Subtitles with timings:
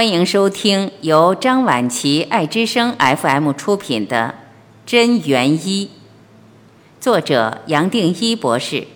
[0.00, 4.34] 欢迎收听由张晚琪爱之声 FM 出品的
[4.90, 5.86] 《真元一》，
[6.98, 8.86] 作者杨定一博士，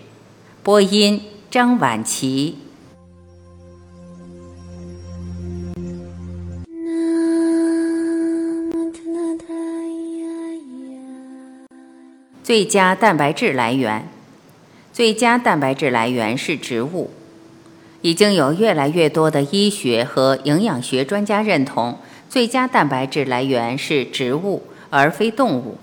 [0.62, 1.20] 播音
[1.50, 2.56] 张晚琪。
[12.42, 14.08] 最佳蛋白质来源，
[14.90, 17.10] 最佳蛋白质来源是植物。
[18.04, 21.96] 已经有越来越多的医学和营养学专家认同，
[22.28, 25.78] 最佳蛋白质来源是植物而非动物。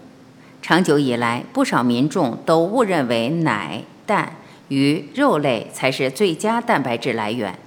[0.61, 4.35] 长久以来，不少民众都误认为奶、蛋、
[4.67, 7.57] 鱼、肉类才是最佳蛋白质来源。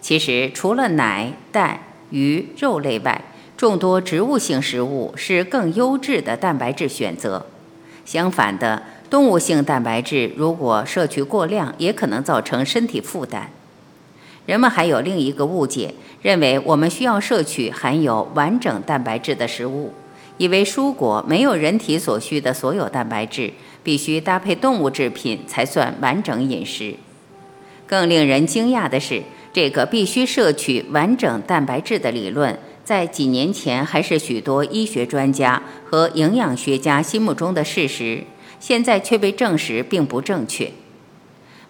[0.00, 1.78] 其实，除了奶、蛋、
[2.10, 3.22] 鱼、肉类外，
[3.56, 7.46] 众多植物性食物是更优质的蛋白质选择。
[8.04, 13.48] 相反的，动物性蛋白质如果摄取过量，也可能造成身体负担。
[14.44, 19.92] 人们还有另一个误解，认为我们需要摄取含有完整蛋白质的食物，
[20.36, 23.52] 以为蔬果没有人体所需的所有蛋白质，
[23.84, 26.96] 必须搭配动物制品才算完整饮食。
[27.86, 38.24] 更令人惊讶的是，这个必须摄取完整蛋白质的理论，在几年前还是许多医学专家和营养学家心目中的事实，
[38.58, 40.72] 现在却被证实并不正确。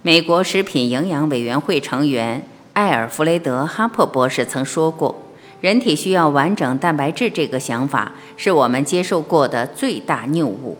[0.00, 2.42] 美国食品营养委员会成员。
[2.74, 5.14] 艾尔弗雷德·哈珀博士曾说过
[5.60, 10.78] ：“人体需要完整蛋白质这个想法是我们接受过的最大谬误。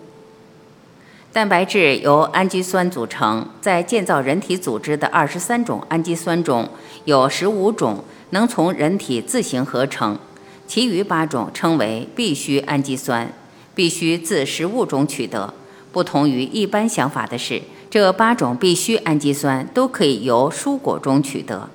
[1.35, 6.67] 蛋白质由氨基酸组成，在建造人体组织的二十三种氨基酸中
[7.05, 10.19] 有十五种能从人体自行合成，
[10.67, 13.31] 其余八种称为必需氨基酸，
[13.75, 15.53] 必须自食物中取得。
[15.93, 21.69] 不同于一般想法的是，这八种必需氨基酸都可以由蔬果中取得。”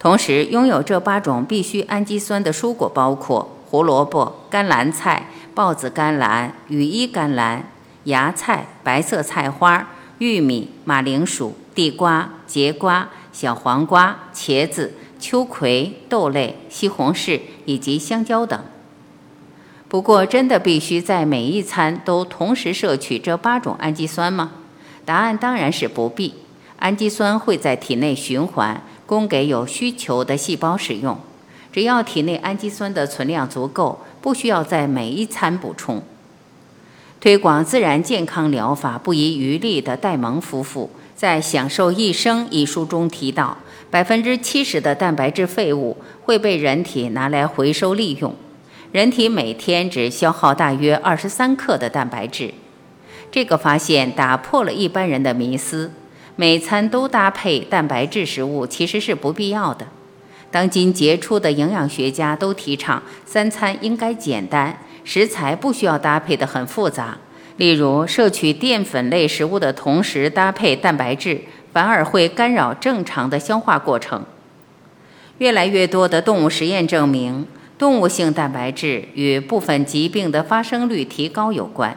[0.00, 7.70] 同时，拥有这八种必需氨基酸的蔬果包括胡萝卜、甘蓝菜、豹子甘蓝、羽衣甘蓝、
[8.04, 18.58] 芽菜、白色菜花、玉米、马铃薯、地瓜、节瓜、小黄瓜、茄子、秋葵、豆类、西红柿以及香蕉等。
[19.86, 24.52] 不过，真的必须在每一餐都同时摄取这八种氨基酸吗？
[25.04, 26.36] 答案当然是不必。
[26.78, 28.82] 氨基酸会在体内循环。
[29.10, 31.18] 供给有需求的细胞使用，
[31.72, 36.00] 只要体内氨基酸的存量足够，不需要在每一餐补充。
[37.18, 43.58] 推广自然健康疗法不遗余力的戴蒙夫妇在《享受一生》一书中提到，
[43.90, 48.32] 百分之七十的蛋白质废物会被人体拿来回收利用，
[48.92, 52.54] 人体每天只消耗大约二十三克的蛋白质。
[53.32, 55.90] 这个发现打破了一般人的迷思。
[56.40, 59.86] 每餐都搭配蛋白质食物其实是不必要的。
[60.50, 67.18] 当今杰出的营养学家都提倡三餐应该简单，食材不需要搭配的很复杂。
[67.58, 71.42] 例如，摄取淀粉类食物的同时搭配蛋白质，
[71.74, 74.24] 反而会干扰正常的消化过程。
[75.36, 77.46] 越来越多的动物实验证明，
[77.78, 81.94] 动物性蛋白质与部分疾病的发生率提高有关。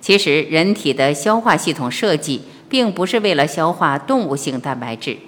[0.00, 2.42] 其实，人体的消化系统设计。
[2.70, 5.18] 并不是为了消化动物性蛋白质。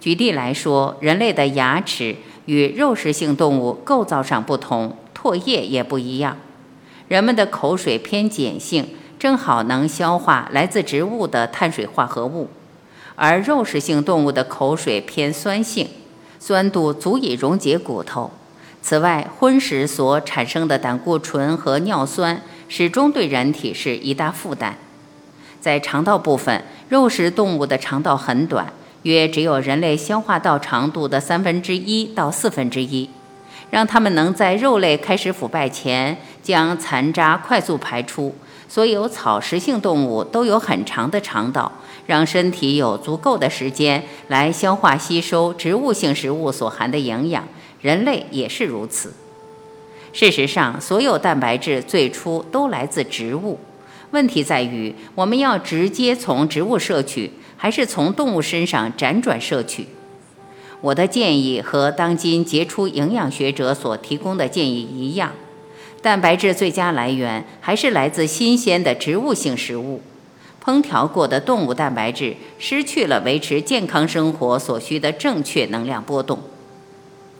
[0.00, 2.16] 举例来说，人类的牙齿
[2.46, 6.36] 与肉食性动物构造上不同，唾液也不一样。
[7.08, 8.86] 人们的口水偏碱性，
[9.18, 12.48] 正好能消化来自植物的碳水化合物；
[13.16, 15.88] 而肉食性动物的口水偏酸性，
[16.38, 18.30] 酸度足以溶解骨头。
[18.82, 24.76] 此外，荤食所产生的胆固醇和尿酸，始终对人体是一大负担。
[25.64, 28.70] 在肠道部分，肉食动物的肠道很短，
[29.04, 33.08] 约只有人类消化道长度的三分之一到四分之一，
[33.70, 38.34] 让它们能在肉类开始腐败前将残渣快速排出。
[38.68, 41.72] 所有草食性动物都有很长的肠道，
[42.04, 47.42] 让身体有足够的时间来消化吸收植物性食物所含的营养。
[47.80, 49.14] 人类也是如此。
[50.12, 53.58] 事实上，所有蛋白质最初都来自植物。
[54.14, 59.88] 问题在于，我们要直接从植物摄取，还是从动物身上辗转摄取？
[60.80, 65.32] 我的建议和当今杰出营养学者所提供的建议一样，
[66.00, 70.00] 蛋白质最佳来源还是来自新鲜的植物性食物。
[70.64, 76.38] 烹调过的动物蛋白质失去了维持健康生活所需的正确能量波动。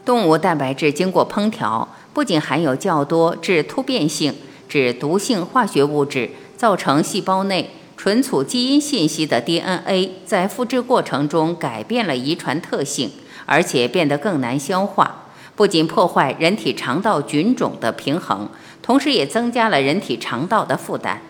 [0.04, 4.34] 动物蛋白质经过烹调，不仅含有较多致突变性、
[4.68, 6.28] 致毒性化学物质。
[6.64, 7.68] 造成细胞内
[7.98, 13.10] 存储基因信息的 DNA 在复制过程中改变了遗传特性，
[13.44, 18.48] 而且变得更难消化，不仅破坏人体肠道菌种的平衡，
[18.80, 21.20] 同时也增加了人体肠道的负担。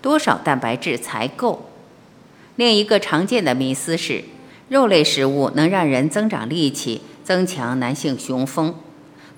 [0.00, 1.68] 多少蛋白质才够？
[2.56, 4.24] 另一个常见的迷思是，
[4.70, 8.74] 肉类食物能让人增长力气，增强男性雄风。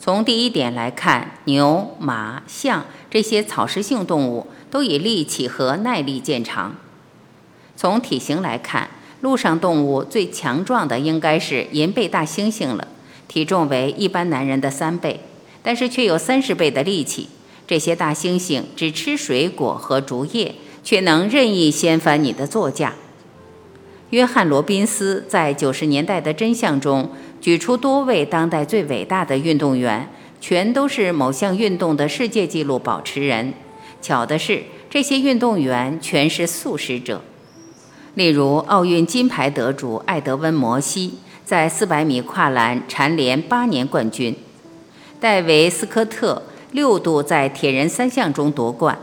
[0.04, 6.74] 从第一点来看，牛、马、象这些草食性动物都以力气和耐力见长。
[7.76, 8.90] 从体型来看，
[9.20, 12.88] 陆上动物最强壮的应该是银背大猩猩了。
[13.28, 15.20] 体重为一般男人的三倍，
[15.62, 17.28] 但是却有三十倍的力气。
[17.68, 22.94] 这些大猩猩只吃水果和竹叶，却能任意掀翻你的座驾。
[24.10, 27.08] 约翰·罗宾斯在九十年代的真相中
[27.42, 30.08] 举出多位当代最伟大的运动员，
[30.40, 33.52] 全都是某项运动的世界纪录保持人。
[34.00, 37.20] 巧的是，这些运动员全是素食者。
[38.14, 41.18] 例如，奥运金牌得主艾德温·摩西。
[41.44, 44.34] 在400米跨栏蝉联八年冠军，
[45.20, 46.40] 戴维·斯科特
[46.70, 48.96] 六度在铁人三项中夺冠，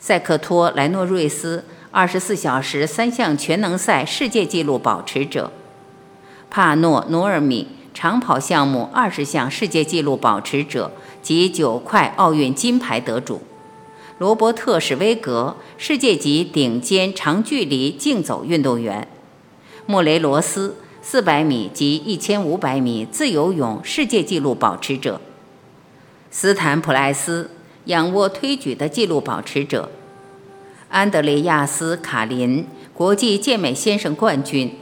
[0.00, 5.52] 塞克托·莱诺瑞斯24小时三项全能赛世界纪录保持者，
[6.50, 10.92] 帕诺·努尔米长跑项目20项世界纪录保持者
[11.22, 13.42] 及九块奥运金牌得主，
[14.18, 19.08] 罗伯特·史威格世界级顶尖长距离竞走运动员，
[19.86, 20.76] 莫雷罗斯。
[21.00, 25.22] 四百米及一千五百米自由泳世界纪录保持者，
[26.30, 27.50] 斯坦普莱斯
[27.84, 29.88] 仰卧推举的纪录保持者，
[30.90, 34.76] 安德烈亚斯卡林国际健美先生冠军，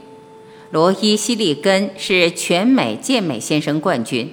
[0.70, 4.30] 罗伊希利根是全美健美先生冠军，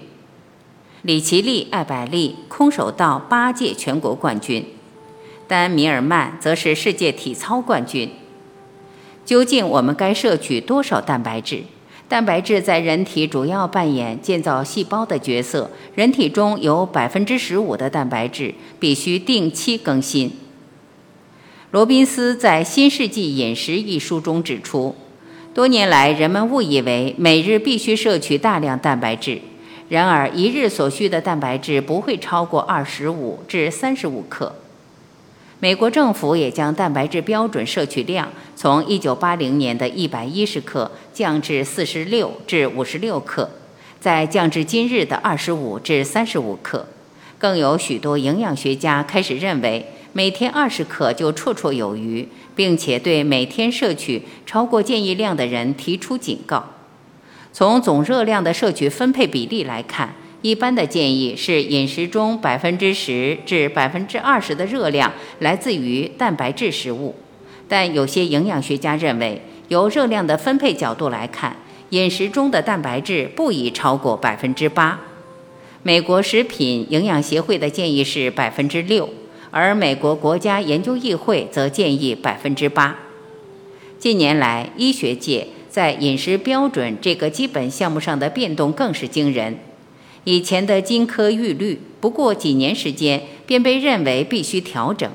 [1.03, 4.65] 里奇利艾百利空手道八届全国冠军，
[5.47, 8.09] 丹米尔曼则是世界体操冠军。
[9.23, 11.63] 究竟我们该摄取多少蛋白质？
[12.09, 20.31] 蛋白质在人体主要扮演建造细胞的角色，人体中有百分之十五的蛋白质必须定期更新。
[21.69, 24.95] 罗宾斯在《新世纪饮食》一书中指出，
[25.53, 29.39] 多年来人们误以为每日必须摄取大量蛋白质，
[29.87, 34.55] 然而一日所需的蛋白质不会超过二十五至三十五克。
[35.59, 43.49] 美国政府也将蛋白质标准摄取量从1980年的110克降至46至56克，
[43.99, 46.87] 再降至今日的25至35克。
[47.37, 56.69] 更有许多营养学家开始认为，每天20克就绰绰有余，并且对每天摄取超过建议量的人提出警告。
[57.51, 60.13] 从总热量的摄取分配比例来看，
[60.43, 67.15] 一般的建议是，饮食中百分之十至百分之二十的热量来自于蛋白质食物，
[67.67, 71.55] 但有些营养学家认为，由热量的分配角度来看，
[71.89, 74.99] 饮食中的蛋白质不宜超过百分之八。
[75.81, 79.09] 美国食品营养协会的建议是百分之六，
[79.53, 82.97] 而美国国家研究议会则建议百分之八。
[83.99, 89.59] 近年来，医学界在饮食标准这个基本项目上的变动更是惊人。
[90.23, 95.07] 以前的金科玉律，不过几年时间便被认为必须调整。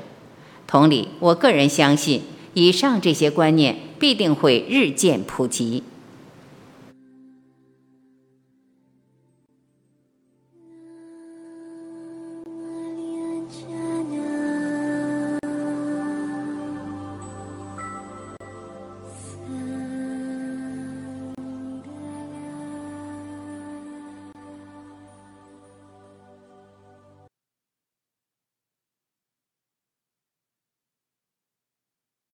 [0.65, 2.21] 同理，我个人相信，
[2.53, 5.83] 以上这些观念必定会日渐普及。